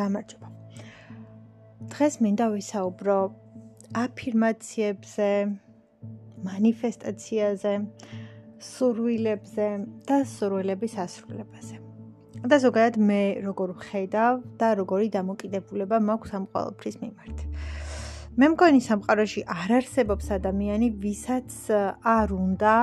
[0.00, 0.48] გამარჯობა.
[1.92, 3.18] დღეს მინდა ვისაუბრო
[4.04, 5.30] აფირმაციებზე,
[6.48, 7.74] манифестაციაზე,
[8.72, 9.68] სურვილებზე
[10.08, 11.76] და სურვილების ასრულებაზე.
[12.40, 17.38] და ზოგადად მე როგორ ვხედავ და როგორი დამოკიდებულება მაქვს ამ ყოველფრის მიმართ.
[18.40, 21.52] მე მგონი სამყაროში არ არსებობს ადამიანი, ვისაც
[22.00, 22.76] არ უნდა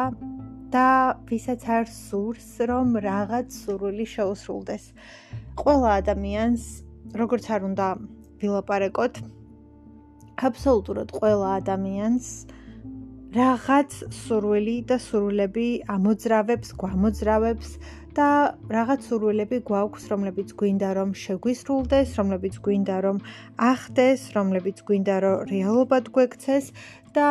[0.70, 0.90] და
[1.26, 4.84] ვისაც არ სურს, რომ რაღაც სურვილი შეუსრულდეს.
[5.58, 6.64] ყველა ადამიანს
[7.16, 7.88] როგორც არ უნდა
[8.42, 9.14] ვილაპარაკოთ,
[10.38, 12.28] აბსოლუტურად ყველა ადამიანს
[13.38, 17.72] რაღაც სურვილი და სურვილები ამოძრავებს, გვამოძრავებს
[18.18, 18.28] და
[18.74, 23.18] რაღაც სურვილები გვაქვს, რომლებიც გვინდა რომ შეგვისრულდეს, რომლებიც გვინდა რომ
[23.72, 26.72] ახდეს, რომლებიც გვინდა რომ რეალობად გვექცეს
[27.18, 27.28] და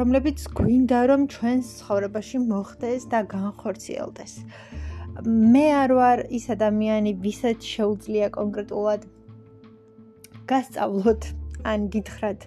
[0.00, 4.32] რომლებიც გვინდა რომ ჩვენს ცხოვრებაში მოხდეს და განხორციელდეს.
[5.26, 9.06] მე არ ვარ ის ადამიანი, ვისაც შეუძლია კონკრეტულად
[10.46, 11.22] გასწავლოთ
[11.66, 12.40] ან გითხრათ.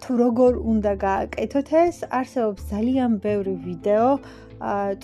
[0.00, 4.08] თუ როგორ უნდა გააკეთოთ ეს, არსებობს ძალიან ბევრი ვიდეო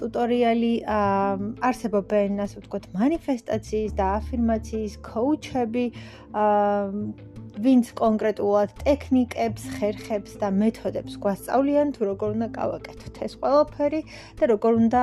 [0.01, 0.73] ტუტორიალი
[1.69, 5.85] არსებობენ, ასე ვთქვათ, манифестаციის და აფირმაციის კოუჩები,
[7.63, 14.01] ვინც კონკრეტულად ტექნიკებს, ხერხებს და მეთოდებს გვასწავლიან თუ როგორ უნდა გავაკეთოთ ეს ყველაფერი
[14.41, 15.03] და როგორ უნდა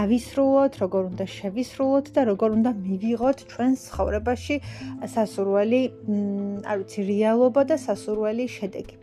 [0.00, 4.56] ავისრულოთ, როგორ უნდა შევისრულოთ და როგორ უნდა მივიღოთ ჩვენ ცხოვრებაში
[5.16, 5.82] სასურველი,
[6.70, 8.99] არ ვიცი, რეალობა და სასურველი შედეგი.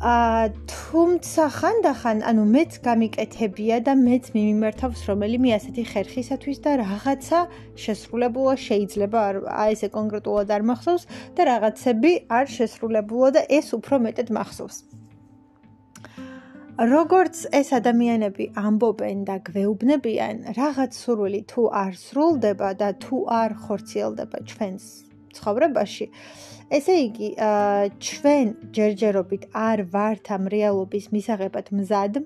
[0.00, 7.40] აა თუმცა ხანდახან, ანუ მეც გამიკეთებია და მეც მიმართავს რომელიმე ასეთი ხერხისათვის და რაღაცა
[7.84, 9.20] შესრულებულა შეიძლება
[9.64, 11.04] აი ესე კონკრეტულად არ მახსოვს
[11.36, 14.76] და რაღაცები არ შესრულებულა და ეს უფრო მეტად მახსოვს.
[16.80, 24.38] როგორც ეს ადამიანები ამბობენ და გვეუბნებიან, რაღაც სურვილი თუ არ სრულდება და თუ არ ხორციელდება
[24.48, 26.06] ჩვენს ცხოვრებაში,
[26.70, 27.28] ესე იგი,
[28.08, 32.22] ჩვენ ჯერჯერობით არ ვართ ამ რეალობის მისაღებად მზად.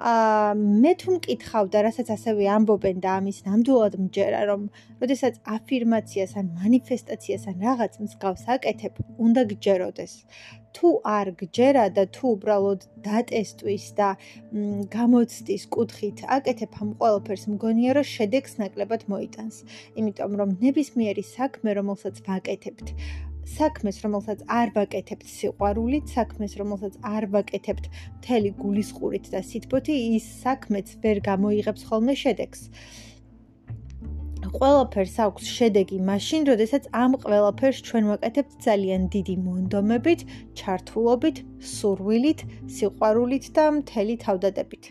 [0.00, 4.62] აა მე თუ მკითხავდა, რასაც ასევე ამბობენ და ამის ნამდვილად მჯერა, რომ
[4.96, 10.12] შესაძაც აფირმაციას ან манифестაციას ან რაღაც მსგავს აკეთებ, უნდა გჯეროდეს.
[10.72, 14.08] თუ არ გჯერა და თუ უბრალოდ დატესტვის და
[14.96, 19.56] გამოცდის კუთხით აკეთებ ამ ყველაფერს, მგონია რომ შედეგს ნაკლებად მოიტანს.
[20.00, 22.88] იმიტომ რომ ნებისმიერი საქმე, რომელსაც ვაკეთებთ,
[23.50, 27.90] საქმეს, რომელსაც არ ვაკეთებთ სიყვარულით, საქმეს, რომელსაც არ ვაკეთებთ
[28.20, 32.68] მთელი გულისყურით და სითბოთი, ის საქმეც ვერ გამოიღებს ხოლმე შედეგს.
[34.48, 40.20] ყველაფერს აქვს შედეგი მაშინ, როდესაც ამ ყველაფერს ჩვენ ვაკეთებთ ძალიან დიდი მონდომებით,
[40.60, 41.36] ჩართულობით,
[41.74, 42.40] სურვილით,
[42.76, 44.84] სიყვარულით და მთელი თავდადებით.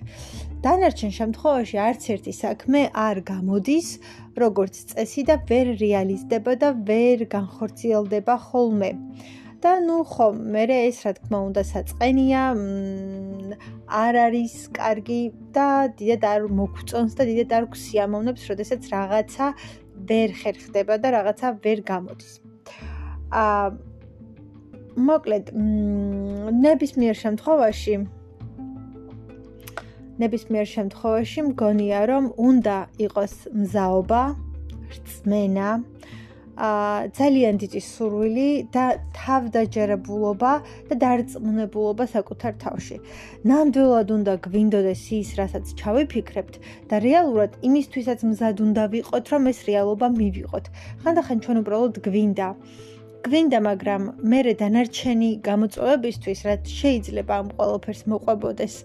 [0.63, 3.87] დანარჩენ შემთხვევაში არც ერთი საქმე არ გამოდის
[4.43, 8.91] როგორც წესი და ვერ რეალიზდება და ვერ განხორციელდება ხოლმე.
[9.59, 12.41] და ნუ ხო, მე ეს რა თქმა უნდა საწყენია,
[13.99, 15.19] არ არის კარგი
[15.55, 15.67] და
[15.99, 19.45] დიდად არ მოგწონს და დიდად არ გვსიამოვნებს, როდესაც რაღაცა
[20.09, 22.33] ვერ ხერხდება და რაღაცა ვერ გამოდის.
[23.29, 23.65] აა
[25.09, 25.45] მოკლედ,
[26.65, 27.95] ნებისმიერ შემთხვევაში
[30.19, 34.23] ნებისმიერ შემთხვევაში მგონია რომ უნდა იყოს მზაობა,
[34.95, 36.28] რწმენა, აა
[36.59, 40.51] ძალიან დიდი სურვილი და თავდაჯერებულობა
[40.89, 42.97] და დარწმუნებულობა საკუთარ თავში.
[43.47, 46.55] ნამდვილად უნდა გვინდოდეს ის, რასაც ჩავიფიქრებთ
[46.91, 50.65] და რეალურად იმისთვისაც მზად უნდა ვიყოთ, რომ ეს რეალობა მივიღოთ.
[51.03, 52.49] ხანდახან ჩვენ უბრალოდ გვინდა
[53.19, 58.75] გვინდა, მაგრამ მე დანარჩენი გამოწვევებისთვის, რაც შეიძლება ამ ყველაფერს მოყვებოდეს,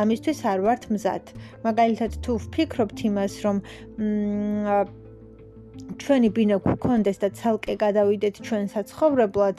[0.00, 1.24] ამისთვის არ ვართ მზად.
[1.66, 3.56] მაგალითად, თუ ვფიქრობთ იმას, რომ
[6.02, 9.56] ჩვენი ბინა გვქონდეს და ცალკე გადავიდეთ ჩვენ საცხოვრებლად,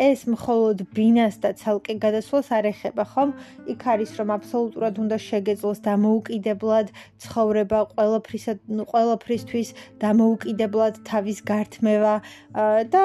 [0.00, 3.30] ეს მხოლოდ ბინას და ცალკე გადასვლას არ ეხება, ხომ?
[3.72, 6.86] იქ არის რომ აბსოლუტურად უნდა შეგეძლოს დამოუკიდებლად
[7.20, 8.52] ცხოვრება ყველაფრისა,
[8.92, 9.68] ყველაფრისთვის
[10.00, 12.14] დამოუკიდებლად თავის გართმევა
[12.94, 13.04] და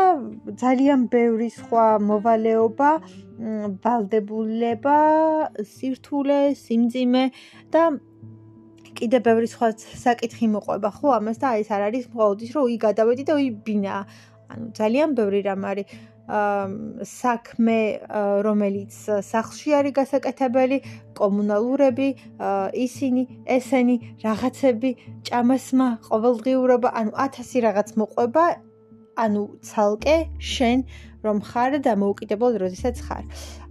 [0.63, 2.91] ძალიან ბევრი სხვა მოვალეობა,
[3.83, 4.99] ვალდებულება,
[5.75, 7.23] სირთულე, სიმძიმე
[7.75, 7.83] და
[8.97, 9.67] კიდე ბევრი სხვა
[10.05, 11.07] საკითხი მოყვება, ხო?
[11.19, 13.95] ამას და აი ეს არ არის მხოლოდ ის, რომ უი გადავედი და უი ბინა.
[14.51, 15.87] ანუ ძალიან ბევრი რამ არის
[16.25, 17.79] საქმე,
[18.41, 20.77] რომელიც სახლში არის გასაკეთებელი,
[21.13, 22.09] კომუნალურები,
[22.73, 23.95] ისინი, ესენი,
[24.25, 24.91] რაღაცები,
[25.29, 28.45] ჭამასმა, ყოველდღიურობა, ანუ 1000 რაღაც მოყვება,
[29.15, 30.83] ანუ ცალკე შენ
[31.25, 33.23] რომ ხარ და მოუკიდებელ როდესაც ხარ.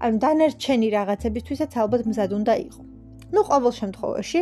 [0.03, 2.94] ანუ დანარჩენი რაღაცებისთვისაც ალბათ მზად უნდა იყო.
[3.33, 4.41] Ну, ყოველ შემთხვევაში,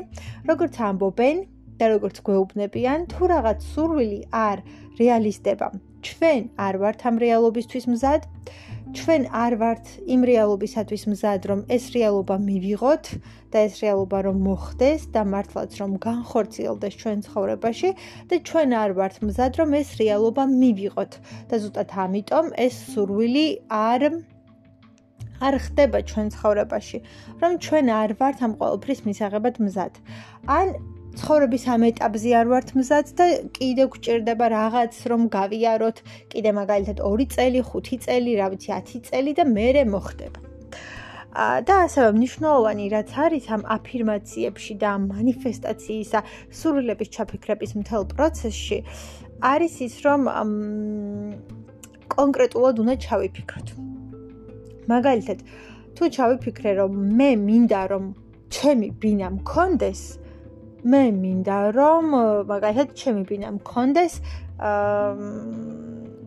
[0.50, 1.37] როგორც ამბობენ
[1.79, 4.58] და როგორც გვეუბნებიან, თუ რაღაც სურვილი არ
[4.99, 5.69] რეალისტება,
[6.02, 8.23] ჩვენ არ ვართ ამ რეალობისთვის მზად.
[8.93, 9.84] ჩვენ არ ვართ
[10.14, 13.05] იმ რეალობისათვის მზად, რომ ეს რეალობა მივიღოთ
[13.55, 17.90] და ეს რეალობა რომ მოხდეს და მართლაც რომ განხორციელდეს ჩვენ ცხოვრებაში
[18.29, 21.12] და ჩვენ არ ვართ მზად, რომ ეს რეალობა მივიღოთ
[21.49, 24.00] და ზუსტად ამიტომ ეს სურვილი არ
[25.47, 26.99] არ ხდება ჩვენ ცხოვრებაში,
[27.43, 29.94] რომ ჩვენ არ ვართ ამ ყოველფრის მისაღებად მზად.
[30.59, 30.67] ან
[31.19, 35.99] ცხოვრების ამ ეტაპზე არ ვართ მზად და კიდე გვჭირდება რაღაც რომ გავიაროთ,
[36.33, 40.41] კიდე მაგალითად 2 წელი, 5 წელი, რა ვიცი 10 წელი და მერე მოხდება.
[41.69, 46.21] და ასევე მნიშვნელოვანი რაც არის ამ აფირმაციებში და ამ манифестаციისა
[46.61, 48.79] სურვილების ჩაფიქრების მთელ პროცესში
[49.53, 50.21] არის ის რომ
[52.12, 53.92] კონკრეტულად უნდა ჩავიფიქროთ.
[54.90, 55.38] მაგალითად,
[55.96, 58.05] თუ ჩავიფიქრე, რომ მე მინდა რომ
[58.52, 60.02] ჩემი ბინა მქონდეს,
[60.82, 62.06] მე მინდა რომ
[62.50, 64.12] მაგალითად ჩემი ბინა მქონდეს
[64.58, 65.62] აა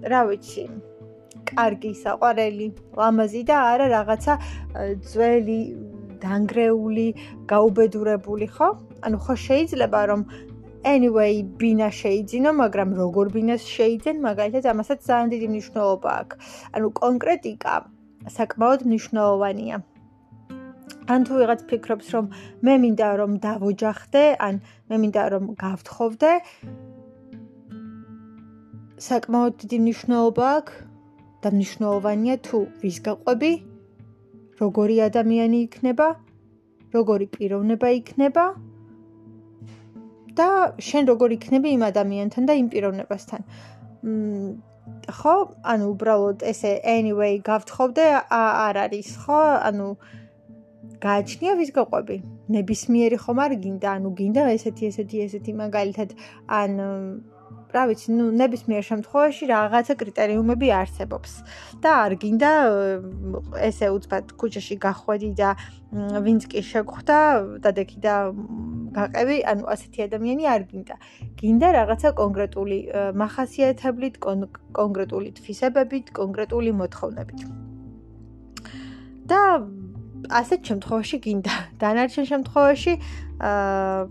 [0.05, 0.63] რა ვიცი,
[1.49, 2.67] კარგი საყვარელი,
[2.99, 4.33] ლამაზი და არა რაღაცა
[5.11, 5.61] ძველი,
[6.21, 7.07] დანგრეული,
[7.51, 8.69] გაუბედურებული, ხო?
[9.05, 10.21] ანუ ხო შეიძლება რომ
[10.85, 16.35] anyway ბინა შეიძინო, მაგრამ როგორ ბინას შეიძენ, მაგალითად ამასაც ძალიან დიდი მნიშვნელობა აქვს.
[16.77, 17.73] ანუ კონკრეტიკა
[18.31, 19.77] საკმაოდ მნიშვნელოვანია.
[21.05, 22.25] ან თუ ვიღაც ფიქრობს, რომ
[22.65, 24.55] მე მინდა რომ დავოჯახდე, ან
[24.89, 26.31] მე მინდა რომ გავთხოვდე,
[29.07, 30.75] საკმაოდ დიდი მნიშვნელობა აქვს
[31.45, 33.51] და მნიშვნელოვანია თუ ვის გაყვები,
[34.61, 36.07] როგორი ადამიანი იქნება,
[36.95, 38.45] როგორი პიროვნება იქნება
[40.35, 40.47] და
[40.87, 43.41] შენ როგორი იქნები იმ ადამიანთან და იმ პიროვნებასთან.
[44.03, 44.74] მ
[45.19, 45.35] ხო?
[45.71, 49.41] ანუ უბრალოდ ესე anyway გავთხოვდე არ არის, ხო?
[49.69, 49.87] ანუ
[51.05, 52.17] გააჩნია ვის გაყვები?
[52.55, 53.89] ნებისმიერი ხომ არ გინდა?
[53.97, 56.09] ანუ გინდა ესეთი ესეთი ესეთი მაგალითად
[56.61, 56.71] ან
[57.75, 61.31] რა ვიცი, ნუ ნებისმიერ შემთხვევაში რაღაცა კრიტერიუმები არსებობს.
[61.83, 62.51] და არ გინდა
[63.69, 65.49] ესე უცბად ქუჩაში გახვედი და
[66.25, 67.19] ვინც კი შეგხვდა
[67.63, 68.15] და დექი და
[68.95, 70.95] გაყევი, ანუ ასეთი ადამიანი არ გინდა.
[71.39, 72.79] გინდა რაღაცა კონკრეტული
[73.21, 74.15] מחასიათებლით,
[74.79, 77.39] კონკრეტული თვისებებით, კონკრეტული მოთხოვნებით.
[79.25, 79.41] და
[80.29, 81.53] ასეთ შემთხვევაში გინდა.
[81.81, 82.93] დანარჩენ შემთხვევაში
[83.49, 84.01] აა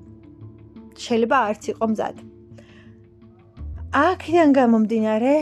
[0.95, 2.17] შეიძლება არც იყო მზად.
[3.95, 5.33] აქედან გამომდინარე,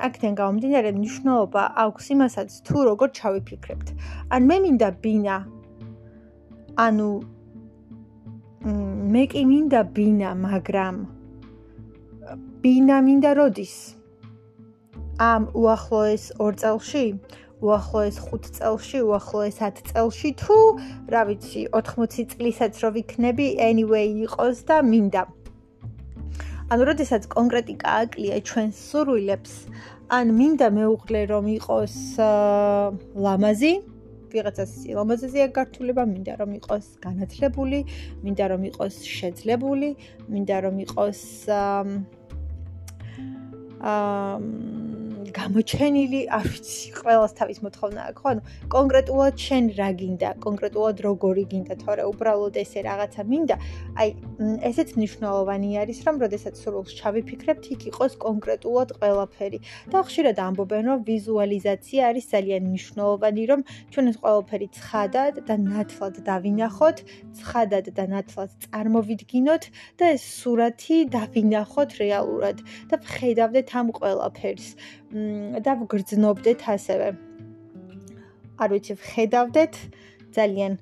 [0.00, 3.88] აქედან გამომდინარე მნიშვნელობა აქვს იმასაც, თუ როგორ ჩავიფიქრებთ.
[4.32, 5.36] ან მე მინდა ბინა.
[6.80, 7.10] ანუ
[9.12, 10.96] მე კი მინდა ბინა, მაგრამ
[12.64, 13.76] ბინა მინდა როდის?
[15.20, 17.06] ამ უახლოეს 2 წელში,
[17.60, 20.58] უახლოეს 5 წელში, უახლოეს 10 წელში თუ,
[21.12, 25.35] რა ვიცი, 80 წლისაც რო ვიქნები, anyway იყოს და მინდა.
[26.66, 29.52] ანუ როდესაც კონკრეტიკა აკლია ჩვენ სურვილებს,
[30.10, 31.94] ან მინდა მეუღლე რომ იყოს
[33.26, 33.72] ლამაზი,
[34.34, 37.78] ვიღაცას ლამაზია გართულება, მინდა რომ იყოს განათლებული,
[38.26, 39.90] მინდა რომ იყოს შეძლებული,
[40.26, 41.22] მინდა რომ იყოს
[43.86, 48.28] აა გამოჩენილი, არ ვიცი, ყველას თავის მოთხოვნა აქვს, ხო?
[48.32, 48.42] ანუ
[48.74, 53.56] კონკრეტულად შენ რა გინდა, კონკრეტულად როგორი გინდა, თორე უბრალოდ ესე რაღაცა მინდა.
[54.00, 54.08] აი,
[54.70, 59.58] ესეც მნიშვნელოვანი არის, რომ როდესაც სრულს ჩავიფიქრებთ, იქ იყოს კონკრეტულად ყველაფერი.
[59.92, 63.60] და ხშირად ამბობენ, რომ ვიზუალიზაცია არის ძალიან მნიშვნელოვანი, რომ
[63.92, 66.98] ჩვენ ეს ყველაფერი ცხადად და ნათლად დავინახოთ,
[67.38, 69.64] ცხადად და ნათლად წარმოვიდგინოთ
[69.98, 72.58] და ეს სურათი დავინახოთ რეალურად
[72.90, 74.68] და ვხედავდეთ ამ ყველაფერს.
[75.12, 77.08] და ვგრძნობდეთ ასევე.
[78.56, 79.74] არ ვიცი, ვხედავდეთ
[80.36, 80.72] ძალიან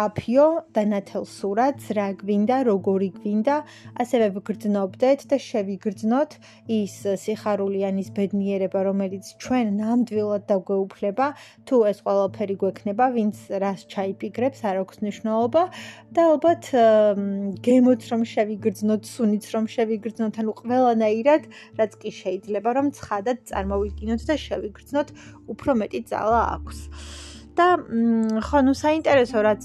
[0.00, 3.56] კაფიო და ნათელ სურათს, რა გვინდა, როგორი გვინდა,
[4.00, 6.36] ასევე ვგრძნობდეთ და შევიგრძნოთ
[6.72, 11.26] ის სიხარული ან ის ბედნიერება, რომელიც ჩვენ ნამდვილად დაგვეუფლება,
[11.68, 15.62] თუ ეს ყველაფერი გვექნება, ვინც რას ჩაიფიქრებს, არ აქვს მნიშვნელობა
[16.16, 16.64] და ალბათ
[17.68, 21.42] გემოც რომ შევიგრძნოთ, სუნიც რომ შევიგრძნოთ, ანუ ყველანაირად,
[21.76, 25.08] რაც კი შეიძლება, რომ ცხადად წარმოვიდგინოთ და შევიგრძნოთ,
[25.52, 26.80] უფრო მეტი ძალა აქვს.
[27.58, 27.66] და
[28.46, 29.64] ხო ნუ საინტერესო რაც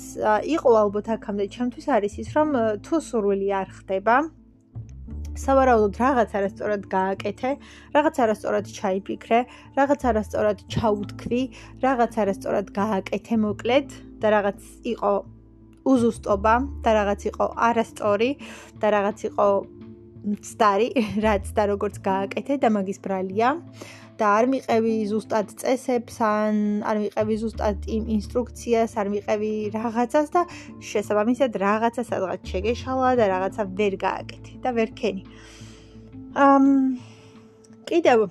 [0.55, 2.49] იყო ალბათ აქამდე ჩემთვის არის ის რომ
[2.85, 4.15] თუ სურვილი არ ხდება
[5.35, 7.49] სავარაუდოდ რაღაც არასწორად გააკეთე,
[7.95, 9.39] რაღაც არასწორად ჩაიფიქრე,
[9.75, 11.41] რაღაც არასწორად ჩაუთქვი,
[11.83, 14.61] რაღაც არასწორად გააკეთე მოკლედ და რაღაც
[14.95, 15.13] იყო
[15.85, 18.31] უზუსტობა და რაღაც იყო არასწორი
[18.81, 19.47] და რაღაც იყო
[20.25, 20.87] მცდარი,
[21.25, 23.49] რაც და როგორც გააკეთე და მაგის ბრალია.
[24.19, 26.55] და არ მიყევი ზუსტად წესებს ან
[26.87, 30.41] არ მიყევი ზუსტად იმ ინსტრუქციას, არ მიყევი რაღაცას და
[30.89, 35.23] შესაბამისად რაღაცა სადღაც შეგეშალა და რაღაცა ვერ გააკეთე და ვერ ქენი.
[36.35, 36.63] ამ
[37.89, 38.29] კიდევ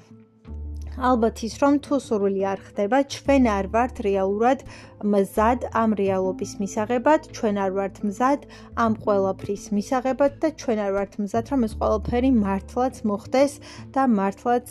[0.95, 4.61] ალბათ ის რომ თუ სურვილი არ ხდება, ჩვენ არ ვართ რეალურად
[5.03, 8.41] მზად ამ რეალობის მისაღებად, ჩვენ არ ვართ მზად
[8.79, 13.53] ამ ყველაფრის მისაღებად და ჩვენ არ ვართ მზად რომ ეს ყველაფერი მართლაც მოხდეს
[13.91, 14.67] და მართლაც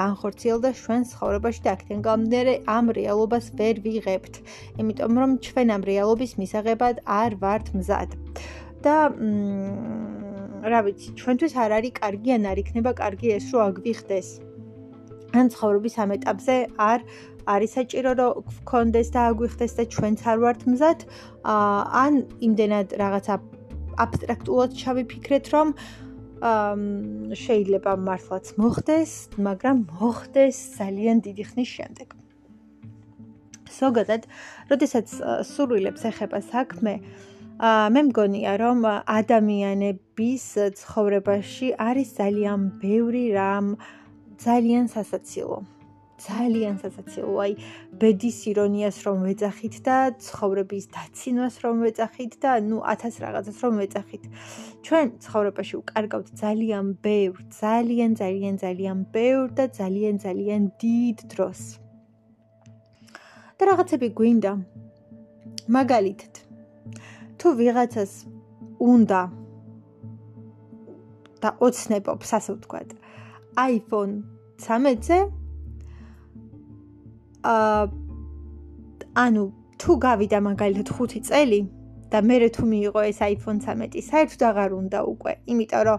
[0.00, 4.34] განხორციელდეს ჩვენ ცხოვრებაში და აქედან გამომდინარე ამ რეალობას ვერ ვიღებთ.
[4.80, 8.10] იმიტომ რომ ჩვენ ამ რეალობის მისაღებად არ ვართ მზად.
[8.80, 9.12] და
[10.72, 14.49] რა ვიცი, ჩვენთვის არ არის კარგი ან არ იქნება კარგი ეს რომ აგვიხდეს.
[15.38, 16.56] ან ცხოვრების ამ ეტაპზე
[16.90, 17.00] არ
[17.54, 21.00] არის საჭირო რომ გქონდეს და აგვიხდეს და ჩვენც არ ვართ მზად
[22.04, 22.14] ან
[22.46, 23.34] იმდენად რაღაცა
[24.04, 25.68] აბსტრაქტულად ჩავიფიქრეთ რომ
[27.44, 29.12] შეიძლება მართლაც მოხდეს
[29.46, 32.08] მაგრამ მოხდეს ძალიან დიდი ხნის შემდეგ.
[33.70, 34.22] ზოგადად
[34.70, 35.06] როდესაც
[35.46, 36.94] სურვილებს ეხება საქმე
[37.94, 38.78] მე მგონია რომ
[39.20, 40.44] ადამიანების
[40.80, 43.76] ცხოვრებაში არის ძალიან ბევრი რამ
[44.40, 45.58] ძალიან სასაცილო.
[46.20, 47.32] ძალიან სასაცილო.
[47.44, 47.52] აი,
[48.00, 54.24] ბედის ირონიას რომ ვეძახით და ცხოვრების დაცინვას რომ ვეძახით და ნუ 1000 რაღაცას რომ ვეძახით.
[54.84, 61.60] ჩვენ ცხოვრებაში უკარგავთ ძალიან ბევრ, ძალიან ძალიან ძალიან ბევრ და ძალიან ძალიან დიდ დროს.
[63.60, 64.52] და რაღაცები გვინდა.
[65.76, 66.34] მაგალითად,
[67.38, 68.12] თუ ვიღაცას
[68.80, 69.20] უნდა
[71.42, 72.88] და ოცნებობს, ასე ვთქვათ,
[73.68, 74.12] iPhone
[74.64, 75.18] 13-ზე
[77.50, 77.82] აა
[79.24, 79.44] ანუ
[79.80, 81.60] თუ გავიდა მაგალითად 5 წელი
[82.12, 85.98] და მე თუ მიიღო ეს iPhone 13, საერთოდ აღარ უნდა უკვე, იმიტომ რომ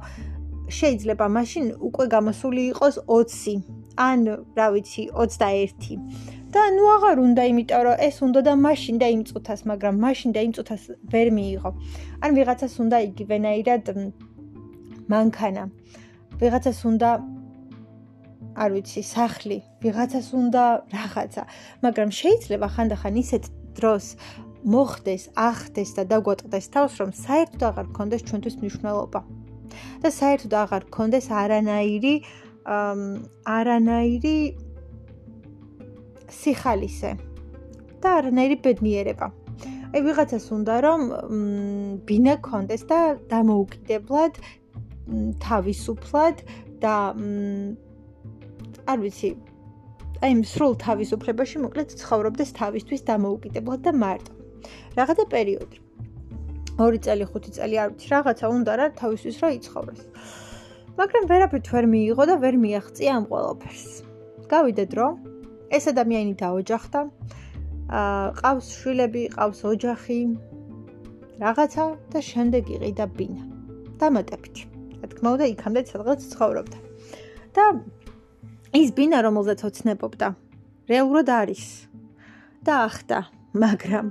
[0.77, 3.63] შეიძლება მაშინ უკვე გამოსული იყოს 20
[4.07, 4.19] ან
[4.57, 5.99] რა ვიცი 21
[6.51, 10.29] და ნუ აღარ უნდა იმიტომ რომ ეს უნდა და მაშინ და იმ წუთას მაგრამ მაშინ
[10.35, 11.71] და იმ წუთას ვერ მიიღო.
[12.23, 13.85] ან ვიღაცას უნდა იგივენაირად
[15.11, 15.63] მანქანა.
[16.41, 17.09] ვიღაცას უნდა
[18.55, 20.63] არ ვიცი, სახლი, ვიღაცას უნდა
[20.95, 21.43] რაღაცა,
[21.85, 23.43] მაგრამ შეიძლება ხანდახან ისეთ
[23.77, 24.05] დროს
[24.61, 29.21] მოხდეს, ახდეს და დაგვატყდეს თავს, რომ საერთოდ აღარ გქონდეს ჩვენთვის მნიშვნელობა.
[30.03, 32.15] და საერთოდ აღარ გქონდეს არანაირი
[33.57, 34.37] არანაირი
[36.41, 37.11] სიხალისე
[38.01, 39.27] და არანაირი ბედნიერება.
[39.91, 41.01] აი ვიღაცას უნდა რომ
[42.07, 42.99] ბინა გქონდეს და
[43.31, 44.33] დამოუკიდებლად
[45.43, 46.37] თავისუფლად
[46.83, 46.95] და
[48.87, 49.29] არ ვიცი.
[50.21, 54.33] აი, სრულ თავისუფლებაში მოკლედ ცხოვრობდეს თავისთვის დამოუკიდებლად და მარტო.
[54.97, 55.77] რაღაცა პერიოდი.
[56.77, 60.01] 2 წელი, 5 წელი, არ ვიცი, რაღაცა უნდა რა თავისთვის რა იცხოვროს.
[60.99, 63.85] მაგრამ ვერაფერ თვერ მიიღო და ვერ მიაღწია ამ ყველაფერს.
[64.51, 65.07] გავიდა დრო,
[65.77, 66.99] ეს ადამიანი დაოჯახდა.
[67.91, 70.19] აა, ყავს შვილები, ყავს ოჯახი.
[71.43, 73.43] რაღაცა და შემდეგ იყიდა ბინა.
[74.01, 74.57] დამატებით.
[75.01, 76.77] რა თქმა უნდა, იქამდე სადღაც ცხოვრობდა.
[77.55, 77.63] და
[78.71, 80.27] ის ბინა რომელზეც ოცნებობდა.
[80.87, 81.91] რეალურად არის.
[82.61, 83.19] და ახდა
[83.57, 84.07] მაგრამ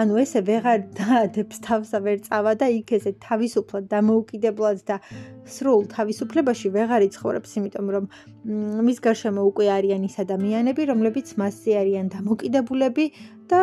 [0.00, 4.96] ანუ ესე ვეღარ დაადებს თავსა ვერ წავა და იქ ესე თავისუფლად დამოუკიდებლად და
[5.54, 8.04] სრულ თავისუფლებაში ვეღარ იცხოვრებს იმიტომ რომ
[8.88, 13.06] მის გარშემო უკვე არიან ის ადამიანები რომლებიც მასზე არიან დამოკიდებულები
[13.52, 13.62] და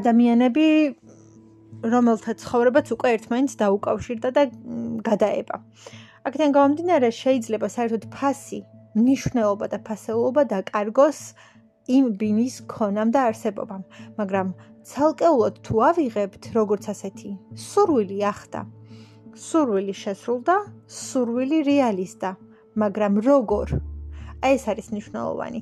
[0.00, 0.66] ადამიანები
[1.92, 4.42] რომელთა ცხოვრებაც უკვე ერთმანეთს დაუკავშირდა და
[5.08, 5.56] გადაება
[6.28, 8.58] აქედან გამომდინარე შეიძლება საერთოდ ფასი,
[9.04, 11.20] ნიშნულობა და ფასეულობა დაკარგოს
[11.96, 13.84] იმ ბინის ქონამ და არსებობამ,
[14.18, 14.52] მაგრამ
[14.90, 17.30] ცალკეულად თუ ავიღებთ როგორც ასეთი
[17.66, 18.60] სურვილი ახდა,
[19.46, 20.56] სურვილი შესრულდა,
[21.00, 22.30] სურვილი რეალისტა,
[22.84, 23.78] მაგრამ როგორ?
[24.44, 25.60] აი ეს არის ნიშნულოვანი.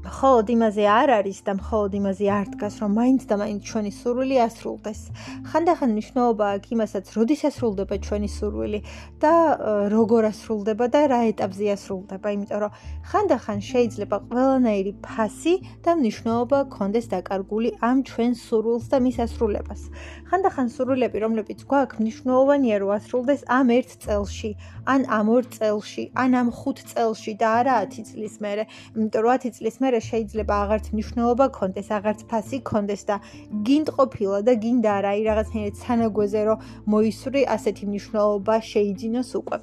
[0.00, 4.36] მხოლოდ იმაზე არ არის და მხოლოდ იმაზე არ დგას, რომ მაინც და მაინც ჩვენი სურვილი
[4.48, 5.00] ასრულდეს.
[5.50, 8.80] ხანდახან მნიშვნელობა აქვს იმასაც, როდის ასრულდება ჩვენი სურვილი
[9.20, 9.34] და
[9.92, 12.72] როგორ ასრულდება და რა ეტაპზე ასრულდება, იმიტომ რომ
[13.10, 15.54] ხანდახან შეიძლება ყველანაირი ფასი
[15.84, 19.80] და მნიშვნელობა კონდეს დაკარგული ამ ჩვენ სურვილს და მის ასრულებას.
[20.32, 24.50] ხანდახან სურვილები, რომლებიც გვაქვს, მნიშვნელოვანია რომ ასრულდეს ამ ერთ წელში,
[24.88, 28.64] ან ამ ორ წელში, ან ამ ხუთ წელში და არა 10 წლის მერე,
[28.96, 33.16] იმიტომ რომ 10 წლის მერე შეიძლება აღარც მნიშვნელობა კონდეს, აღარც ფასი კონდეს და
[33.66, 36.62] გინდ ყოფილა და გინდა რა, აი რაღაცნაირად სანაგვეზე რომ
[36.94, 39.58] მოისური ასეთი მნიშვნელობა შეიძინოს უკვე.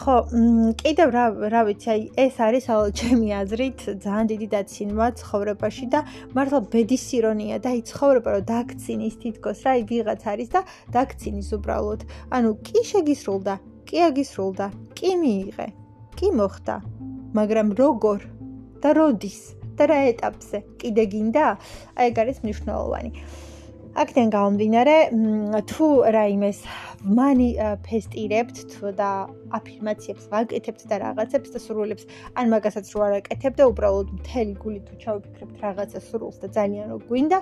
[0.00, 0.14] ხო,
[0.80, 6.00] კიდევ რა რა ვიცი, აი ეს არის ჩემი აზრით ძალიან დიდი დაცინვა ცხოვრებაში და
[6.32, 10.60] მართლა ბედის ირონია და აი ცხოვრება რომ დაქცინის თითქოს რა, აი ვიღაც არის და
[10.96, 12.00] დაქცინის უბრალოდ.
[12.32, 15.68] ანუ კი შეგისრულდა, კი აგისრულდა, კი მიიღე,
[16.16, 16.76] კი მოხდა
[17.36, 18.20] მაგრამ როგორ?
[18.82, 19.40] და როდის?
[19.76, 20.58] და რა ეტაპზე?
[20.80, 21.46] კიდე გინდა?
[21.96, 23.10] აი ეგ არის მნიშვნელოვანი.
[23.90, 24.96] აქედან გამომდინარე,
[25.66, 26.58] თუ რაიმეს
[27.18, 29.10] მანიფესტირებთ თუ და
[29.58, 32.04] აფირმაციებს ვაკეთებთ და რაღაცებს და სრულებს,
[32.38, 36.86] ან მაგასაც რო არ აკეთებ და უბრალოდ მთელი გულით თუ ჩავიფიქრებთ რაღაცა სრულს და ძალიან
[36.94, 37.38] რო გვინდა,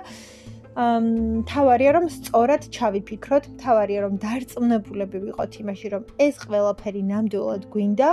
[0.79, 1.05] ამ
[1.49, 8.09] თავარია რომ სწორად ჩავიფიქროთ, თავარია რომ დარწმუნებულები ვიყოთ იმაში, რომ ეს ყველაფერი ნამდვილად გვინდა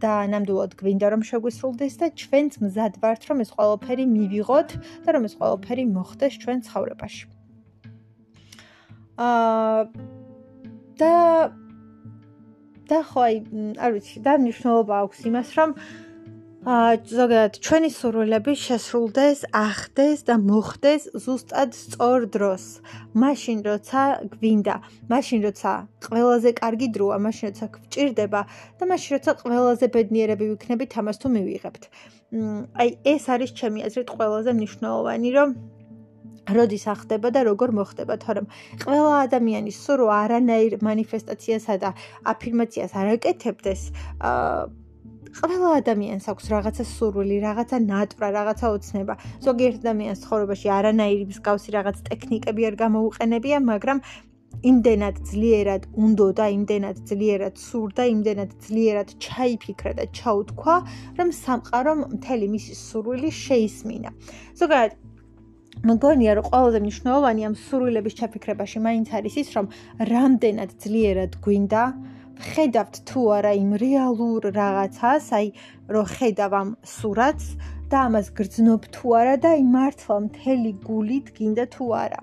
[0.00, 4.70] და ნამდვილად გვინდა რომ შეგვისრულდეს და ჩვენც მზად ვართ რომ ეს ყველაფერი მივიღოთ
[5.04, 7.24] და რომ ეს ყველაფერი მოხდეს ჩვენ ცხოვრებაში.
[9.20, 9.80] აა
[11.00, 11.14] და
[12.88, 13.36] და ხოი
[13.82, 16.01] არ ვიცი და მნიშვნელობა აქვს იმას რომ აა
[16.62, 22.78] ზოგადად ჩვენი სურვილები შესრულდეს, ახდეს და მოხდეს ზუსტად სწორ დროს,
[23.18, 24.76] მაშინ როცა გვინდა,
[25.10, 25.72] მაშინ როცა
[26.06, 28.40] ყველაზე კარგი დროა, მაშინ როცა გვჭირდება
[28.78, 31.82] და მაშინ როცა ყველაზე ბედნიერები ვიქნებით ამას თუ მივიღებთ.
[32.78, 35.48] აი ეს არის ჩემი აზრით ყველაზე მნიშვნელოვანი, რომ
[36.46, 38.46] როდის ახდება და როგორ მოხდება, თორემ
[38.86, 41.90] ყველა ადამიანის სურვა არანაირ манифестაციასა და
[42.22, 43.82] აფირმაციას არ აკეთებდეს,
[44.22, 44.81] აა
[45.38, 49.14] ყველა ადამიანს აქვს რაღაცა სურვილი, რაღაცა ნატვრა, რაღაცა ოცნება.
[49.46, 53.98] ზოგიერთ ადამიანს ცხოვრებაში არანაირი მსგავსი რაღაც ტექნიკები არ გამოუყენებია, მაგრამ
[54.70, 60.76] იმდენად ძლიერად უნდო და იმდენად ძლიერად სურდა, იმდენად ძლიერად ჩაიფიქრა და ჩაუთქვა,
[61.18, 64.10] რომ სამყარომ მთელი მისი სურვილი შეისმინა.
[64.60, 64.92] ზოგადად
[65.82, 69.66] მგონია რომ ყველაზე მნიშვნელოვანი ამ სურვილების ჩაფიქრებაში მაინც არის ის რომ
[70.12, 71.82] რამდენად ძლიერად გვინდა
[72.40, 75.46] ხედავთ თუ არა იმ რეალურ რაღაცას აი
[75.94, 77.48] რომ ხედავ ამ სურათს
[77.92, 82.20] და ამას გრძნობ თუ არა და აი მართლა მთელი გულით გინდა თუ არა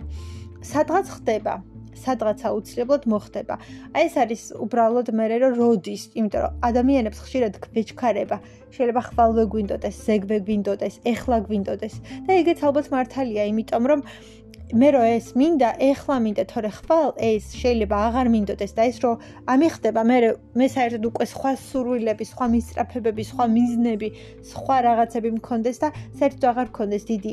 [0.72, 1.56] სადღაც ხდება
[2.00, 3.56] სადღაც აუცილებლად მოხდება.
[3.92, 8.38] აი ეს არის უბრალოდ მე რომ როდის, იმიტომ რომ ადამიანებს ხშირად გვეჩქარება,
[8.76, 14.00] შეიძლება ხვალვე გვინდოდეს, ზეგვე გვინდოდეს, ეხლა გვინდოდეს და ეგეც ალბათ მართალია, იმიტომ რომ
[14.70, 19.12] მე რო ეს მინდა, ეხლა მინდა, თორე ხვალ ეს შეიძლება აღარ მინდოდეს და ეს რო
[19.50, 20.18] ამიხდება, მე
[20.62, 24.10] მე საერთოდ უკვე სხვა სურვილები, სხვა მისწრაფებები, სხვა მიზნები,
[24.54, 25.90] სხვა რაღაცები მქონდეს და
[26.22, 27.32] საერთოდ აღარ მქონდეს დიდი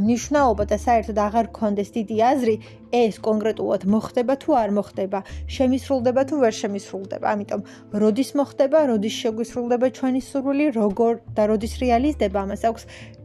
[0.00, 2.54] ნიშნაობა და საერთოდ აღარ გქონდეს დიდი აზრი
[2.96, 5.18] ეს კონკრეტულად მოხდება თუ არ მოხდება,
[5.56, 7.26] შემისრულდება თუ ვერ შემისრულდება.
[7.34, 7.60] ამიტომ
[8.02, 12.84] როდის მოხდება, როდის შეგვისრულდება ჩვენი სურვილი, როგორ და როდის რეალიზდება, ამას აქვს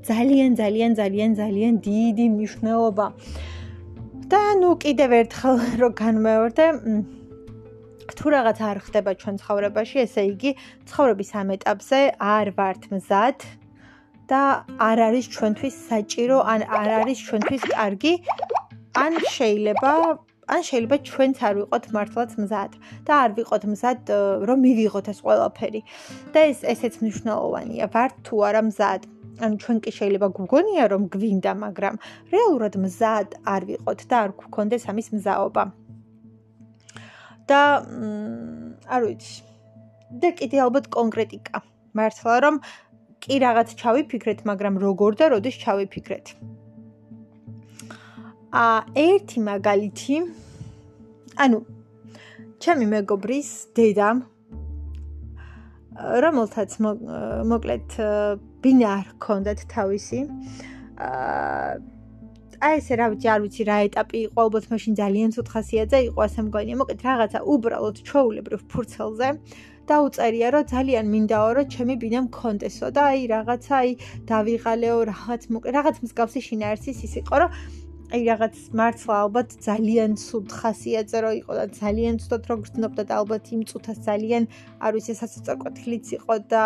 [0.10, 3.08] ძალიან ძალიან ძალიან ძალიან დიდი მნიშვნელობა.
[4.32, 6.66] და ნუ კიდევ ერთხელ რო განმეორდე
[8.18, 10.52] თუ რაღაც არ ხდება ჩვენ ცხოვრებაში, ესე იგი,
[10.90, 13.40] ცხოვრების ამ ეტაპზე არ ვართ მზად
[14.30, 14.42] და
[14.90, 18.14] არ არის ჩვენთვის საჭირო, ან არ არის ჩვენთვის კარგი,
[19.06, 19.94] ან შეიძლება
[20.46, 22.72] ან შეიძლება ჩვენც არ ვიყოთ მართლაც მზად
[23.06, 24.00] და არ ვიყოთ მზად
[24.46, 25.82] რომ მივიღოთ ეს ყველაფერი.
[26.34, 29.02] და ეს ესეც მნიშვნელოვანია, ვარ თუ არა მზად.
[29.44, 31.96] ან ჩვენ კი შეიძლება გვგონია რომ გვინდა, მაგრამ
[32.34, 35.64] რეალურად მზად არ ვიყოთ და არ გვქონდეს ამის მზაობა.
[37.50, 37.62] და
[38.96, 39.36] არ ვიცი.
[40.22, 41.56] და კიდე ალბათ კონკრეტიკა.
[41.98, 42.56] მართლა რომ
[43.22, 46.26] კი რაღაც ჩავიფიქრეთ, მაგრამ როგორ და როდის ჩავიფიქრეთ?
[48.56, 50.16] ა ერთი მაგალითი
[51.44, 51.60] ანუ
[52.64, 54.22] ჩემი მეგობრის დედამ
[55.96, 56.72] რომელთაც
[57.52, 57.98] მოკლედ
[58.64, 60.20] ბინა არ ჰქონდათ თავისი.
[61.00, 61.74] აა
[62.66, 66.42] აი ესე რა ვიცი არ ვიცი რა ეტაპი იყო ალბათ მაშინ ძალიან ცუთხასიათზე იყო ასე
[66.48, 66.76] მგონია.
[66.82, 69.30] მოკლედ რაღაცა უბრალოდ ჩაულებრივ ფურცელზე
[69.90, 73.92] დაუწერია რომ ძალიან მინდაო რომ ჩემი ბინა მქონდესო და აი რაღაცა აი
[74.32, 75.42] დავიღალეო რაღაც
[75.78, 77.50] რაღაც მსგავსი შინაარსის ის იყო რომ
[78.14, 83.14] აი რაღაც მართლა ალბათ ძალიან ცუდ ხასიათზე რო იყო და ძალიან ცუდად რო გრძნობდა და
[83.22, 84.44] ალბათ იმ წუთას ძალიან
[84.86, 86.64] არ ვიცი სასწორკვეთილიც იყო და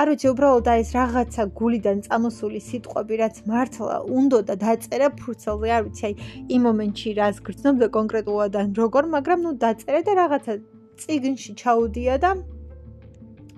[0.00, 5.68] არ ვიცი უბრალოდ აი ეს რაღაცა გულიდან წამოსული სიტყვები რაც მართლა უნდა და დაწერა ფურცელზე
[5.76, 6.14] არ ვიცი აი
[6.54, 10.52] იმ მომენტში რას გრძნობდა კონკრეტულად ან როგორ მაგრამ ნუ დაწერა და რაღაცა
[11.00, 12.30] ციგნში ჩაუდია და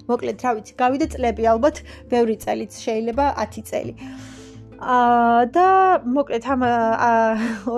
[0.07, 3.93] მოკლედ რა ვიცი, გავიდა წლები ალბათ, ბევრი წელიც შეიძლება 10 წელი.
[4.77, 5.69] აა და
[6.05, 6.63] მოკლედ ამ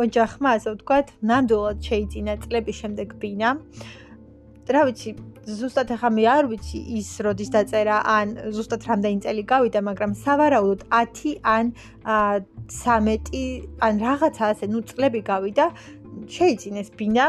[0.02, 3.50] ოჯახმა ასე ვთქვათ, ნამდვილად შეიძინა წლების შემდეგ ბინა.
[4.68, 5.10] რა ვიცი,
[5.48, 10.80] ზუსტად ახლა მე არ ვიცი ის როდის დაწერა ან ზუსტად რამდენი წელი გავიდა, მაგრამ სავარაუდოდ
[10.90, 11.64] 10 ან
[12.04, 15.66] 13 ან რაღაცა ასე, ну წლები გავიდა,
[16.26, 17.26] შეიძინეს ბინა.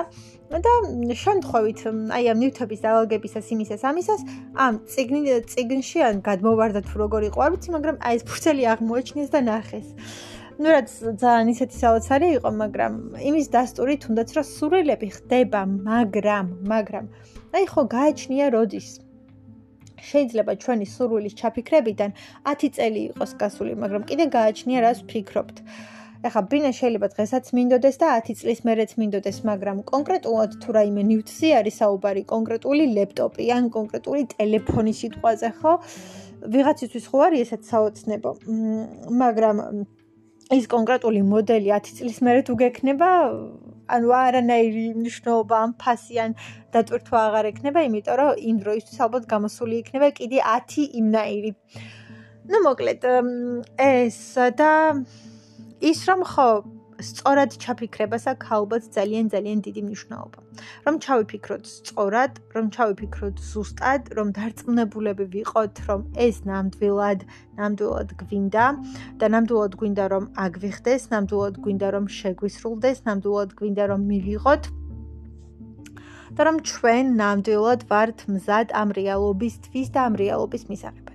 [0.49, 0.71] და
[1.13, 1.81] შემთხვევით
[2.17, 4.21] აი ამ ნივთების დაალგებისას იმისას ამისას
[4.65, 9.29] ამ ციგნი ციგნში ან გადმოვარდა თუ როგორ იყო არ ვიცი მაგრამ აი ეს ფურცელი აღმოაჩინეს
[9.29, 9.88] და ნახეს.
[10.59, 10.89] ну რაც
[11.21, 12.93] ძალიან ისეთი საოცარი იყო მაგრამ
[13.29, 17.05] იმის დასტური თუნდაც რომ სურვილები ხდება მაგრამ მაგრამ.
[17.53, 18.89] აი ხო გააჩნია როდის.
[20.09, 22.12] შეიძლება ჩვენი სურვილის ჩაფიქრებიდან
[22.49, 25.57] 10 წელი იყოს გასული, მაგრამ კიდე გააჩნია რას ვფიქრობთ.
[26.19, 31.49] ეხა ბინა შეიძლება დღესაც მინდოდეს და 10 წლის მერეც მინდოდეს, მაგრამ კონკრეტულად თუ რაიმე ნივთზე
[31.60, 35.73] არის საუბარი, კონკრეტული ლეპტოპი ან კონკრეტული ტელეფონის სიტყვაზე, ხო?
[36.55, 38.32] ვიღაც იცის ხო არის ესეც საოცნებო.
[39.23, 39.55] მაგრამ
[40.60, 43.10] ის კონკრეტული მოდელი 10 წლის მერე თუ გექნება,
[43.95, 46.32] ანუ არანაირი მნიშვნელობა ამ ფასი ან
[46.75, 51.51] დატვირთვა აღარ ექნება, იმიტომ რომ იმ დროისთვის ალბათ გამოსული იქნება კიდე 10 იმნაირი.
[52.49, 53.03] ну მოკლედ
[53.77, 54.19] ეს
[54.60, 54.71] და
[55.80, 56.50] ის რომ ხო
[57.00, 60.39] სწორად ჩაფიქრებას აქვს ალბათ ძალიან ძალიან დიდი მნიშვნელობა.
[60.86, 67.20] რომ ჩავიფიქროთ სწორად, რომ ჩავიფიქროთ ზუსტად, რომ დარწმუნებულები ვიყოთ, რომ ეს ნამდვილად,
[67.60, 68.65] ნამდვილად გვინდა
[69.20, 74.63] და ნამდვილად გვინდა რომ აგვიხდეს, ნამდვილად გვინდა რომ შეგვისრულდეს, ნამდვილად გვინდა რომ მივიღოთ
[76.36, 81.09] და რომ ჩვენ ნამდვილად ვართ მზად ამ რეალობისთვის და ამ რეალობის მისაღებად.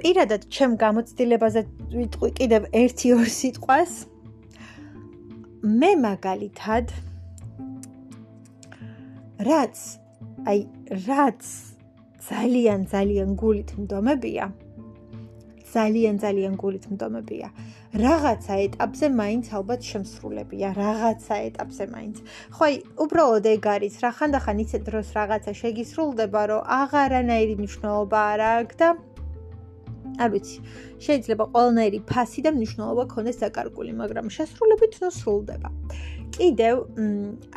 [0.00, 1.60] პირადად ჩემ გამოცდილებაზე
[1.96, 3.92] ვიტყვი კიდევ 1-2 სიტყვას.
[5.66, 6.92] მე მაგალითად
[9.48, 9.76] რაც
[10.46, 10.60] აი
[11.08, 11.42] რაც
[12.28, 14.46] ძალიან ძალიან გულით მდომებია
[15.74, 17.48] ძალიან ძალიან გულით მდომებია
[18.04, 22.16] რაღაცა ეტაპზე მაინც ალბათ შემსრულებია რაღაცა ეტაპზე მაინც
[22.56, 28.40] ხო აი უბრალოდ ეგ არის რა ხანდახან ისეთ დროს რაღაცა შეგისრულდება რომ აღარანაირი მნიშვნელობა არ
[28.52, 28.88] აქვს და
[30.22, 30.58] არ ვიცი.
[31.06, 35.68] შეიძლება ყველანაირი ფასი და მნიშვნელობა ქონდეს საკარგული, მაგრამ შესრულებით ნუ სრულდება.
[36.36, 36.74] კიდევ,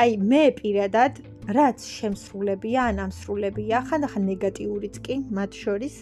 [0.02, 1.14] აი მე პირადად
[1.58, 5.96] რაც შემსრულებია, ან ამსრულებია, ხანდახან ნეგატიურიც კი, მათ შორის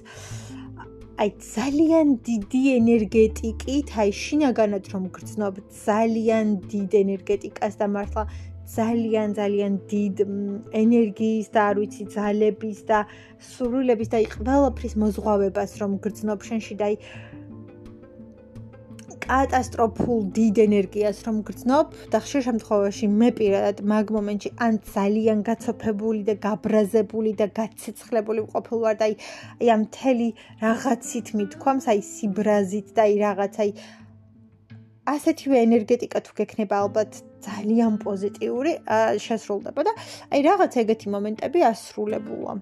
[1.17, 5.53] აი ძალიან დიდი ენერგეტიკით, აი შინაგანად რომ გრძნობ,
[5.85, 8.23] ძალიან დიდ ენერგეტიკას და მართლა
[8.75, 10.15] ძალიან ძალიან დიდ
[10.83, 12.99] ენერგიის და არ ვიცი ძალების და
[13.49, 16.95] სრულების და ყველაფრის მოზღვავებას რომ გრძნობ შენში და აი
[19.27, 26.21] კატასტროფულ დიდ ენერგიას რომ გრძნობ და ხშირ შემთხვევაში მე პირადად მაგ მომენტში ან ძალიან გაცოფებული
[26.29, 29.15] და გაბრაზებული და გაცეცხლებული ვყოფილ ვარ და აი
[29.59, 30.29] აი ამ თელი
[30.63, 33.71] რაღაცით მithქვამს აი სიბრაზით და აი რაღაც აი
[35.07, 38.73] ასეთივე ენერგეტიკა თუ გექნება ალბათ ძალიან პოზიტიური
[39.25, 39.93] შესრულდება და
[40.33, 42.53] აი რაღაც ეგეთი მომენტები ასრულებულა.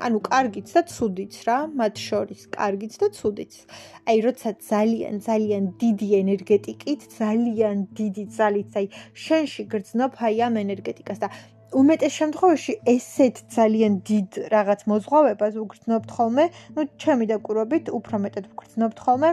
[0.00, 3.52] ანუ კარგიც და ცუდიც რა, მათ შორის, კარგიც და ცუდიც.
[4.08, 8.86] აი როცა ძალიან ძალიან დიდი ენერგეტიკით, ძალიან დიდი ძალით, აი
[9.24, 11.28] შენში გრძნობ აი ამ ენერგეტიკას და
[11.80, 18.98] უმეტეს შემთხვევაში ესეთ ძალიან დიდ რაღაც მოზღვავებას უგრძნობთ ხოლმე, ну, ჩემი დაკვირვებით, უფრო მეტად ვგრძნობთ
[19.04, 19.30] ხოლმე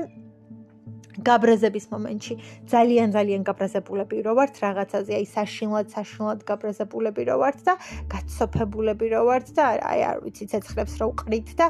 [1.18, 2.34] გაბრაზების მომენტში.
[2.70, 7.74] ძალიან ძალიან გაბრაზებულები რო ვართ რაღაცაზე, აი საშინლად, საშინლად გაბრაზებულები რო ვართ და
[8.14, 11.68] გაცოფებულები რო ვართ და აი არ ვიცი, ცეცხლებს რო ყრით და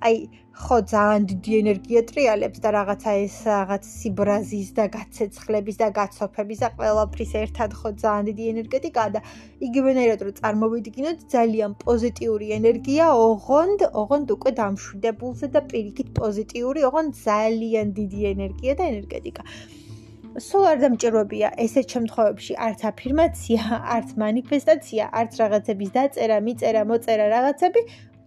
[0.00, 0.16] აი
[0.56, 6.70] ხო ძალიან დიდი ენერგია ტრიალებს და რაღაცა ეს რაღაც სიბრაზის და გაცეცხლების და გაცოფების და
[6.78, 9.20] ყველაფრის ერთად ხო ძალიან დიდი ენერგეტიკაა და
[9.68, 17.86] იგივენაირად რომ წარმოვიდგინოთ ძალიან პოზიტიური ენერგია ოღონდ ოღონდ უკვე დამშვიდებულზე და პირიქით პოზიტიური ოღონდ ძალიან
[18.00, 19.42] დიდი ენერგია და ენერგეტიკა.
[20.36, 23.62] სულ არ დამჭიროებია ესეთ შემთხვევებში არც აფირმაცია,
[23.96, 27.80] არც манифестаცია, არც რაღაცების დაწერა, მიწერა, მოწერა რაღაცები,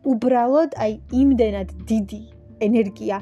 [0.06, 2.22] უბრალოდ აი იმდენად დიდი
[2.68, 3.18] ენერგია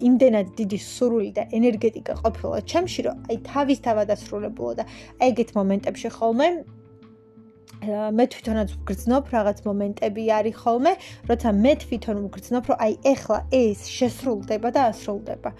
[0.00, 4.84] იმდენად დიდი სურვილი და ენერგეტიკა ყოფილა ჩემში რომ აი თავისთავად ასრულებულა და
[5.28, 6.48] ეგეთ მომენტებში ხოლმე
[7.80, 10.92] მე თვითონაც ვგრძნობ რაღაც მომენტები არის ხოლმე
[11.30, 15.50] როცა მე თვითონ ვგრძნობ რომ აი ეხლა ეს შესრულდება და ასრულდება.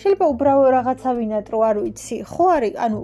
[0.00, 2.16] შეიძლება უბრალოდ რაღაცა ვინატრო არ ვიცი.
[2.28, 3.00] ხო არის ანუ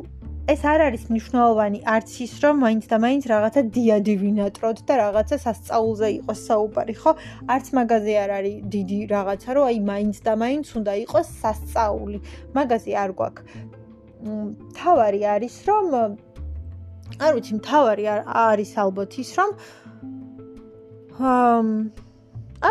[0.47, 5.37] ეს არ არის მნიშვნელოვანი არც ის რომ მაინც და მაინც რაღაცა დიადი ვინატროთ და რაღაცა
[5.43, 7.13] სასწაულზე იყოს საუბარი ხო?
[7.51, 12.19] არც მაგაზე არ არის დიდი რაღაცა რომ აი მაინც და მაინც უნდა იყოს სასწაული.
[12.55, 13.43] მაგაზე არ გვაქვს.
[14.79, 15.85] თავარი არის რომ
[17.27, 18.05] არ ვიცი თავარი
[18.47, 19.51] არის ალბათ ის რომ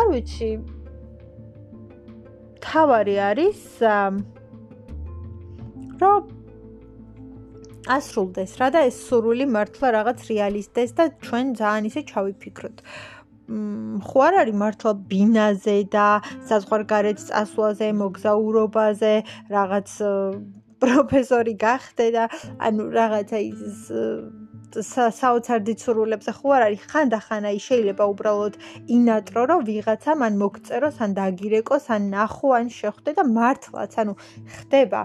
[0.00, 0.50] არ ვიცი.
[2.64, 3.60] თავარი არის
[6.00, 6.35] რომ
[7.86, 12.76] ასრულდეს რა და ეს სურვილი მართლა რაღაც რეალისტეს და ჩვენ ძალიან ისე ჩავიფიქროთ.
[13.46, 16.06] მ ხო არ არის მართლა ბინაზე და
[16.50, 19.14] საზღვარგარეთ წასვლაზე, მოგზაურობაზე,
[19.54, 19.88] რაღაც
[20.82, 22.24] პროფესორი გახდე და
[22.66, 23.86] ანუ რაღაცა ის
[24.74, 28.54] საოცარ დიცურულებზე ხო არ არის ხანდახან აი შეიძლება უბრალოდ
[28.96, 34.14] ინატრო რომ ვიღაცა მან მოგწეროს ან დაგირეკოს ან ნახო ან შეხვდე და მართლაც ანუ
[34.56, 35.00] ხდება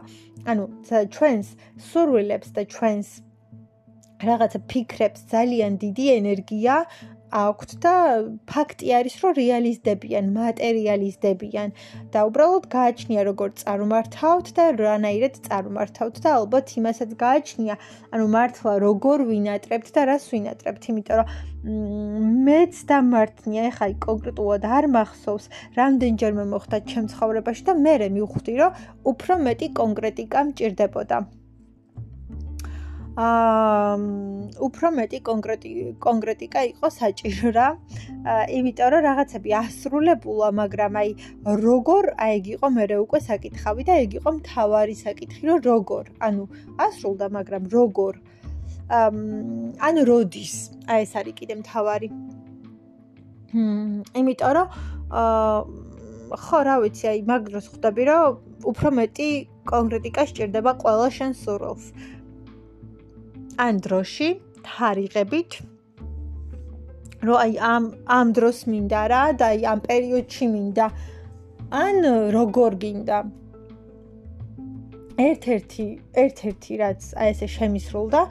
[0.50, 0.64] ანუ
[1.16, 1.48] ჩვენს
[1.90, 3.10] სურვილებს და ჩვენს
[4.22, 6.76] რაღაცა ფიქრებს ძალიან დიდი ენერგია
[7.32, 7.96] აქვთ და
[8.52, 11.70] ფაქტი არის, რომ რეალიზდებიან, მატერიალიზდებიან
[12.12, 17.76] და უბრალოდ გააჩნია როგორ წარმართავთ და რანაირად წარმართავთ და ალბათ იმასაც გააჩნია,
[18.12, 21.28] ანუ მართლა როგორ ვინატრებთ და რას ვინატრებთ, იმიტომ რომ
[22.48, 25.46] მეც დამართნია, ეხლა კონკრეტულად არ მახსოვს,
[25.80, 28.72] რამდენჯერმე მოხდა ჩემ ცხოვრებაში და მე მივხვდი, რომ
[29.14, 31.18] უფრო მეტი კონკრეტიკა მჭირდებოდა.
[33.12, 33.96] აა
[34.64, 37.68] უფრო მეტი კონკრეტი კონკრეტიკა იყო საჭირო რა.
[38.56, 41.10] იმიტომ რომ რაღაცები ასრულებულა, მაგრამ აი
[41.44, 46.04] როგორ აი ეგ იყო მე უკვე საკითხავი და ეგ იყო მთავარი საკითხი, რომ როგორ.
[46.24, 46.44] ანუ
[46.80, 48.14] ასრულდა, მაგრამ როგორ.
[48.96, 49.12] აა
[49.88, 50.56] ანუ როდის?
[50.88, 52.08] აი ეს არის კიდე მთავარი.
[53.52, 54.68] ჰმ, იმიტომ რომ
[55.12, 55.60] აა
[56.32, 58.24] ხო რა ვიცი, აი მაგ დროს ხვდები, რომ
[58.72, 59.30] უფრო მეტი
[59.68, 61.86] კონკრეტიკა სჭირდება ყველა შენ სურვილს.
[63.58, 64.30] ან დროში
[64.66, 65.52] თარიღებით
[67.22, 67.84] რომ აი ამ
[68.18, 70.86] ამ დროს მინდა რა და აი ამ პერიოდში მინდა.
[71.72, 71.96] ან
[72.36, 73.20] როგორ გინდა?
[75.22, 75.86] ერთ-ერთი
[76.24, 78.22] ერთ-ერთი რაც აი ესე შემისრულდა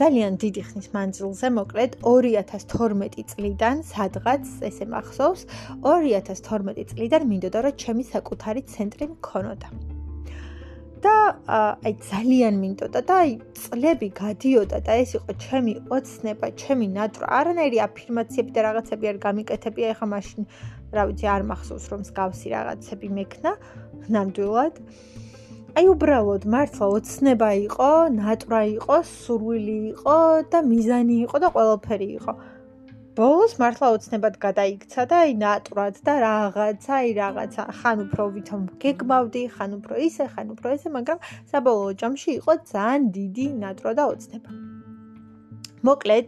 [0.00, 5.46] ძალიან დიდი ხნის მანძილზე მოკლედ 2012 წლიდან სადღაც ესე მახსოვს
[5.86, 9.99] 2012 წლიდან მინდოდა რომ ჩემი საკუთარი ცენტრი მქონოდა
[11.04, 11.16] და
[11.56, 17.26] აი ძალიან მინდოდა და აი წლები გადიოდა და ეს იყო ჩემი ოცნება, ჩემი ნატვრა.
[17.40, 20.40] არანაირი აფირმაციები და რაღაცები არ გამიკეთებია ახლა მაშინ,
[20.96, 23.50] რა ვიცი, არ მახსოვს რომ მსგავსი რაღაცები მექნა
[24.12, 24.74] ნამდვილად.
[25.78, 30.16] აი უბრალოდ მართლა ოცნება იყო, ნატვრა იყო, სურვილი იყო
[30.52, 32.32] და მიზანი იყო და ყველაფერი იყო.
[33.20, 39.42] ბოლოს მართლა ოცნებად გადაიქცა და აი ნატურად და რაღაცა, აი რაღაცა, ხან უფრო ვითომ გეგმავდი,
[39.56, 41.18] ხან უფრო ისე, ხან უფრო ესე, მაგრამ
[41.52, 44.50] საბოლოო ჯამში იყო ძალიან დიდი ნატრო და ოცნება.
[45.88, 46.26] მოკლედ,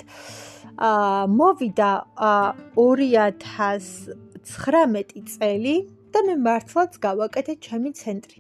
[0.89, 1.91] აა მოვიდა
[2.77, 5.77] 2019 წელი
[6.13, 8.39] და მე მართლაც გავაკეთე ჩემი ცენტრი.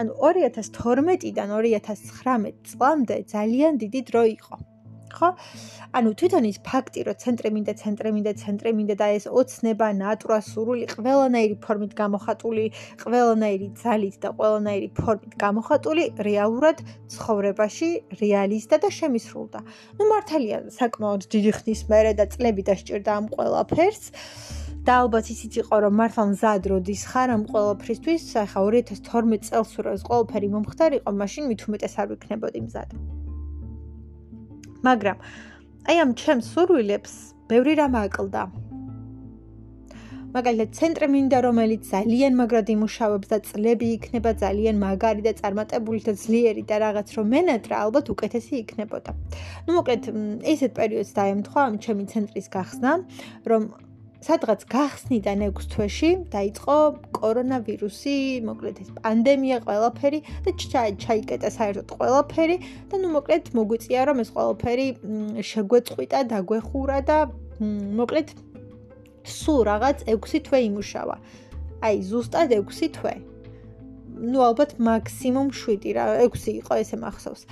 [0.00, 4.54] ანუ 2012-დან 2019 წლამდე ძალიან დიდი დრო იყო.
[5.18, 5.28] ხო?
[5.98, 10.38] ანუ თვითონ ის ფაქტი, რომ ცენტრი მინდა, ცენტრი მინდა, ცენტრი მინდა და ეს ოცნება, ნატურა,
[10.50, 12.64] სურვილი ყველანაირი ფორმით გამოხატული,
[13.02, 16.78] ყველანაირი ძალით და ყველანაირი ფორმით გამოხატული, რეალურად
[17.14, 17.90] ცხოვრებაში
[18.22, 19.58] რეალიზდა და შემისრულდა.
[19.98, 24.04] ნუ მართალია, საკმაოდ დიდი ხნის მერე და წლები დასჭირდა ამ ყველაფერს.
[24.80, 29.92] და ალბათ ისიც იყო რომ მართლა მზად როდის ხარ ამ ყველაფრისთვის, ახლა 2012 წელს რო
[30.00, 33.19] ეს ყველაფერი მომხდარიყო, მაშინ მით უმეტეს არ ვიქნებოდი მზად.
[34.86, 35.16] მაგრამ
[35.90, 37.14] აი ამ ჩემს სურვილებს
[37.50, 38.42] ბევრი რამ აკლდა.
[40.30, 46.14] მაგალითად, ცენტრი მინდა, რომელიც ძალიან მაგრად იმუშავებს და წლები იქნება ძალიან მაგარი და წარმატებული და
[46.22, 49.10] ძლიერი და რაღაც რომ მენატრა ალბათ უკეთესი იქნებოდა.
[49.66, 50.02] ну მოკლედ,
[50.52, 52.92] ესეთ პერიოდს დაემთხვა ამ ჩემი ცენტრის გახსნა,
[53.50, 53.62] რომ
[54.20, 56.76] სადღაც გახსნიდან 6 თვეში დაიწყო
[57.16, 60.50] კორონავირუსი, მოკლედ ეს პანდემია, ყველაფერი და
[61.04, 62.56] ჩაიკეტა საერთოდ ყველაფერი
[62.92, 64.86] და ნუ მოკლედ მოგვიწია რომ ეს ყველაფერი
[65.50, 67.18] შეგვეწყვიტა, დაგვეხურა და
[68.00, 68.28] მოკლედ
[69.24, 71.16] სულ რაღაც 6 თვე იმუშავა.
[71.80, 73.14] აი ზუსტად 6 თვე.
[74.20, 77.42] ნუ ალბათ მაქსიმუმ 7 რა, 6 იყო ესე მახსოვს.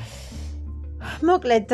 [0.98, 1.70] მოკლედ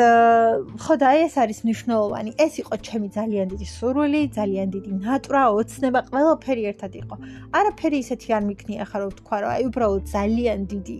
[0.85, 2.31] ხო და ეს არის მნიშვნელოვანი.
[2.45, 7.15] ეს იყო ჩემი ძალიან დიდი სურვილი, ძალიან დიდი ნატურა, ოცნება, ყველაფერი ერთად იყო.
[7.57, 10.97] არაფერი ისეთი არ მიქნია ხარ რომ თქვა რომ აი უბრალოდ ძალიან დიდი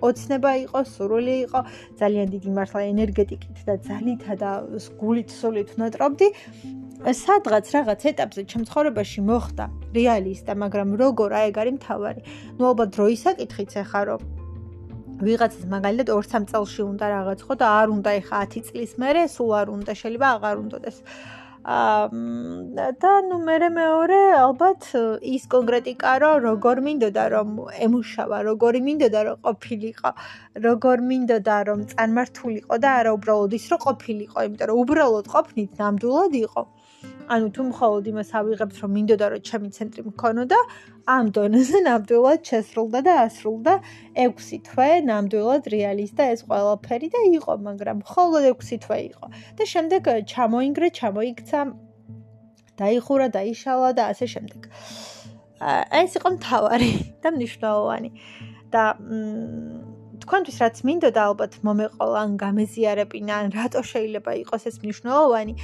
[0.00, 1.60] ოცნება იყო, სურვილი იყო,
[2.00, 4.50] ძალიან დიდი მართლა ენერგეტიკით და ძალითა და
[5.00, 6.28] გულით სულით ნატრობდი.
[7.00, 9.64] სადღაც რაღაც ეტაპზე ჩემ ცხოვრებაში მოხდა
[9.96, 12.20] რეალისტა, მაგრამ როგორ აი ეგ არის მთავარი.
[12.60, 14.39] ნუ ალბათ დროის საკითხიც ახლა რომ
[15.26, 19.50] ვიღაცას მაგალითად 2-3 წელში უნდა რაღაც ხო და არ უნდა ეხა 10 წლის მერე, სულ
[19.60, 20.98] არ უნდა, შეიძლება აღარ უნდადეს.
[21.60, 22.08] აა
[23.02, 24.86] და ნუ მე მეორე ალბათ
[25.28, 27.48] ის კონკრეტიკა რომ როგორ მინდოდა რომ
[27.86, 30.10] ემუშავა, როგორი მინდოდა რომ ყოფილიყო,
[30.66, 36.32] როგორ მინდოდა რომ წარმართულიყო და არა უბრალოდ ის რომ ყოფილიყო, იმიტომ რომ უბრალოდ ყოფნით ნამდვილად
[36.40, 36.62] იყო.
[37.30, 40.58] ანუ თუ მხოლოდ იმას ავიღებთ რომ მინდოდა რომ ჩემი ცენტრი მქონოდა
[41.14, 43.74] ამ დონეზე ნამდვილად შესრულდა და ასრულდა
[44.24, 49.26] 6 თვე ნამდვილად რეალისტა ეს ყველაფერი და იყო მაგრამ მხოლოდ 6 თვე იყო.
[49.56, 51.60] და შემდეგ ჩამოინგრე ჩამოიქცა
[52.80, 54.60] დაიხურა დაიშალა და ასე შემდეგ.
[56.02, 56.90] ეს იყო მთავარი
[57.22, 58.10] და მნიშვნელოვანი.
[58.74, 58.82] და
[60.20, 65.54] თქვენთვის რაც მინდოდა ალბათ მომეყოლა ან გამეზიარებინა ან რატო შეიძლება იყოს ეს მნიშვნელოვანი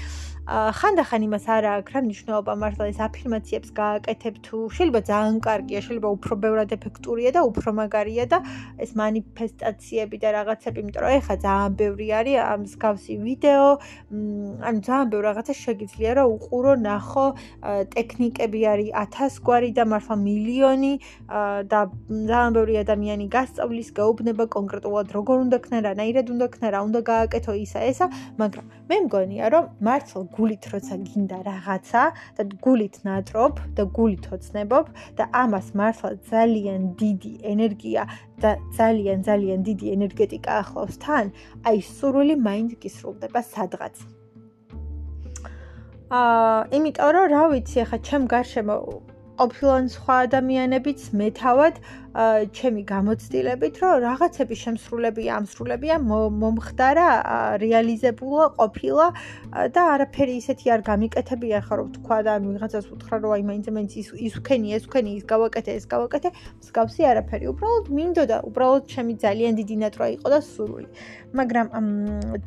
[0.47, 6.09] ხანდახან იმას არა აქვს რა მნიშვნელობა მართლა ეს აფირმაციებს გააკეთებ თუ შეიძლება ძალიან კარგია, შეიძლება
[6.17, 8.39] უფრო ბევრად ეფექტურია და უფრო მაგარია და
[8.79, 13.69] ეს манифестაციები და რაღაცები, იმიტომ რომ ეხა ძალიან ბევრი არის ამ მსგავსი ვიდეო,
[14.71, 17.27] ანუ ძალიან ბევრი რაღაცა შეგიძლია რა უყურო ნახო,
[17.97, 20.93] ტექნიკები არის ათასგვარი და მართლა მილიონი
[21.67, 21.81] და
[22.31, 27.53] ძალიან ბევრი ადამიანი გასწავლის, გაუბნება კონკრეტულად როგორ უნდა ქნა, რანაირად უნდა ქნა, რა უნდა გააკეთო
[27.67, 28.07] ისა ესა,
[28.39, 32.03] მაგრამ მე მგონია რომ მართლა გულით როცა გინდა რაღაცა
[32.37, 34.87] და გულით ნატრობ და გულით ოცნებობ
[35.19, 38.03] და ამას მართლა ძალიან დიდი ენერგია
[38.43, 41.27] და ძალიან ძალიან დიდი ენერგეტიკა ახლავს თან,
[41.69, 43.95] აი სურვილი მაინც გისრულდება სადღაც.
[46.07, 48.77] აა, იმიტომ რომ რა ვიცი, ახლა ჩემ გარშემო
[49.37, 51.81] ყოფილან სხვა ადამიანებიც მეთავად
[52.57, 57.09] ჩემი გამოცდილებით, რომ რაღაცები შემსრულებია, ამსრულებია, მომხდარა,
[57.61, 59.07] რეალიზებულა, ყოფილა
[59.77, 63.93] და არაფერი ისეთი არ გამიკეთებია ხარ, რომ თქვა და ვიღაცას უთხრა, რომ აი მაინც მაინც
[64.01, 66.29] ის ის ვქენი, ეს ვქენი, ის გავაკეთე, ეს გავაკეთე,
[66.65, 67.45] მსგავსი არაფერი.
[67.53, 70.89] უბრალოდ მინდოდა, უბრალოდ ჩემი ძალიან დიდი ნატრა იყო და სურვილი.
[71.37, 71.67] მაგრამ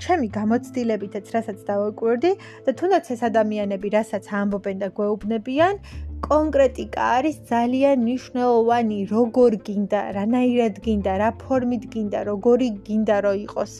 [0.02, 2.32] ჩემი გამოცდილებითაც რასაც დავაკვირდი
[2.66, 5.76] და თუნდაც ეს ადამიანები რასაც ამბობენ და გვეუბნებიან,
[6.20, 13.74] კონკრეტიკა არის ძალიან მნიშვნელოვანი, როგორ გინდა, რანაირად გინდა, რა ფორმით გინდა, როგორი გინდა რომ იყოს.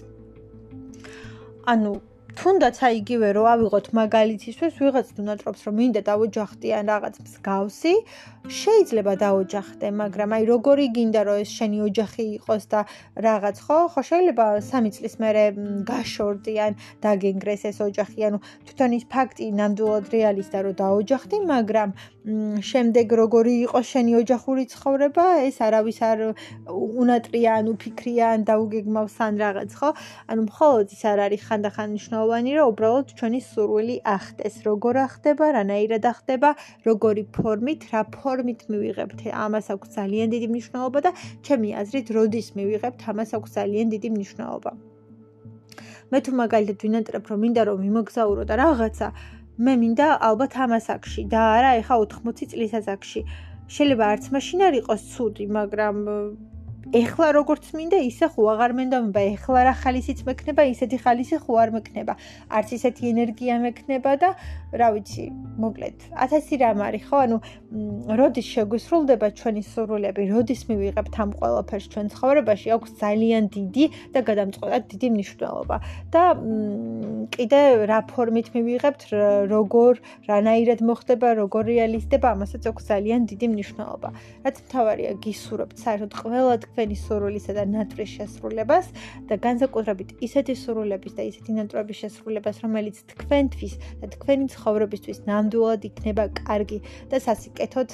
[1.72, 1.92] ანუ
[2.40, 7.94] თუნდაც აი იგივე რო ავიღოთ მაგალითისთვის, ვიღაც თუნდაც რომ მინდა დავოჯახდიან რაღაც მსგავსი,
[8.60, 12.80] შეიძლება დაოჯახდე, მაგრამ აი როგორი გინდა რომ ეს შენი ოჯახი იყოს და
[13.28, 13.78] რაღაც ხო?
[13.92, 15.44] ხო შეიძლება 3 წლის მერე
[15.90, 16.72] გაშორდიან,
[17.04, 21.90] დაგენგრეს ეს ოჯახი, ანუ თვითონ ის ფაქტი ნამდვილად რეალისტა რომ დაოჯახდი, მაგრამ
[22.70, 26.20] შემდეგ როგორი იყოს შენი ოჯახური ცხოვრება, ეს არავის არ
[27.04, 29.90] უნატრია, ანუ ფიქრია, ან დაუგეგმავს ან რაღაც, ხო?
[30.30, 36.04] ანუ მხოლოდ ის არ არის ხანდახან მნიშვნელოვანი, რომ უბრალოდ ჩვენი სურვილი ახდეს, როგორ ახდება, რანაირად
[36.14, 36.50] ახდება,
[36.90, 41.12] როგორი ფორმით, რა ფორმით მივიღებთ, ამას აქვს ძალიან დიდი მნიშვნელობა და
[41.46, 44.72] ჩემი აზრით, როდის მივიღებთ, ამას აქვს ძალიან დიდი მნიშვნელობა.
[46.10, 49.08] მე თუ მაგალითად ვინატრებ, რომ მინდა რომ მიმოგზაურო და რაღაცა
[49.60, 53.22] მე მინდა ალბათ ამასაკში და არა ეხა 80 წლის ასაკში.
[53.76, 55.98] შეიძლება არც მაშინ არ იყოს ცუდი, მაგრამ
[56.90, 59.22] ეხლა როგორც მინდა, ისე ხო აღარ მენდამება.
[59.38, 62.14] ეხლა რა ხალისიც მექნება, ისეთი ხალისი ხო არ მექნება.
[62.50, 64.30] არც ისეთი ენერგია მექნება და
[64.74, 65.26] რა ვიცი,
[65.62, 67.18] მოკლედ, 1000 რამ არის, ხო?
[67.26, 67.38] ანუ,
[68.18, 74.84] როდის შეგვისრულდება ჩვენი სურვილები, როდის მივიღებთ ამ ყველაფერს ჩვენ ცხოვრებაში, აქვს ძალიან დიდი და გადამწყვეტად
[74.90, 75.76] დიდი მნიშვნელობა.
[76.10, 76.24] და
[77.34, 79.02] კიდე რა ფორმით მივიღებთ,
[79.54, 79.94] როგორ,
[80.26, 84.10] რანაირად მოხდება, როგორ რეალიზდება, ამასაც აქვს ძალიან დიდი მნიშვნელობა.
[84.46, 88.86] რაც მთავარია, გისურვებთ საერთოდ ყველა თქვენი სურვილისა და ნატრის შესრულებას
[89.28, 96.24] და განსაკუთრებით ისეთი სურვილების და ისეთი ნატრების შესრულებას, რომელიც თქვენთვის და თქვენი ცხოვრებისთვის ნამდვილად იქნება
[96.40, 96.80] კარგი
[97.12, 97.90] და სასიკეთოდ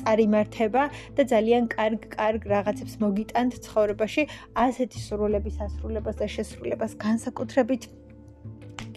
[0.00, 0.82] წარიმართება
[1.20, 4.22] და ძალიან კარგ კარგ რაღაცებს მოგიტანთ ცხოვრებაში,
[4.64, 7.82] ასეთი სურვილების ასრულებას და შესრულებას განსაკუთრებით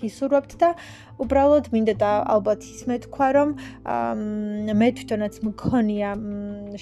[0.01, 0.69] გისურვებთ და
[1.21, 3.49] უბრალოდ მინდა და ალბათ ის მეთქვა რომ
[4.81, 6.09] მე თვითონაც მქონია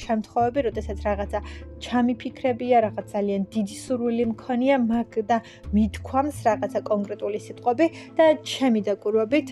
[0.03, 1.39] შემთხვევები, როდესაც რაღაცა
[1.83, 5.37] ჩამიფიქრებია, რაღაც ძალიან დიდი სურვილი მქონია, მაგ და
[5.75, 9.47] მithქვამს რაღაცა კონკრეტული სიტყვები და ჩემი დაკვირვებით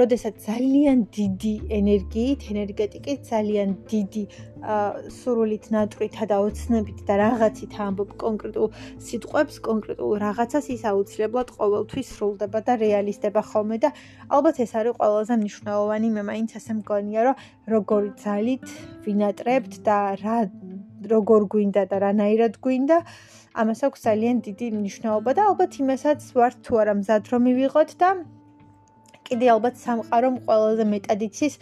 [0.00, 4.24] როდესაც ძალიან დიდი ენერგიით, ენერგეტიკით, ძალიან დიდი
[5.12, 8.68] სურვილით, ნატრითა და ოცნებით და რაღაცით ამბობ კონკრეტულ
[9.06, 13.90] სიტყვებს, კონკრეტულ რაღაცას ის აუცილებლად ყოველთვის სრულდება და რეალიზდება ხოლმე და
[14.32, 17.36] ალბათ ეს არის ყველაზე მნიშვნელოვანი, მე მაინც ასე მგონია, რომ
[17.74, 18.66] როგორი ძალით
[19.04, 20.38] ვინატრებთ და რა
[21.12, 22.98] როგორ გვინდა და რანაირად გვინდა
[23.52, 28.10] ამას აქვს ძალიან დიდი მნიშვნელობა და ალბათ იმასაც ვართ თუ არა მზად რომ მივიღოთ და
[29.28, 31.54] კიდე ალბათ სამყარომ ყველაზე მეტად იცის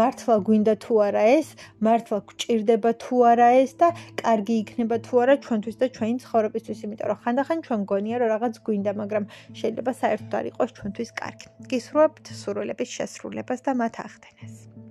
[0.00, 1.48] მართლა გვინდა თუ არა ეს,
[1.86, 3.88] მართლა გვჭირდება თუ არა ეს და
[4.22, 8.54] კარგი იქნება თუ არა ჩვენთვის და ჩვენი ცხოვრებისთვის, იმიტომ რომ ხანდახან ჩვენ გონია რომ რაღაც
[8.66, 9.24] გვინდა, მაგრამ
[9.60, 11.46] შეიძლება საერთოდ არ იყოს ჩვენთვის კარგი.
[11.70, 14.83] გისურვებთ სურვილების შესრულებას და მათ ახდენას.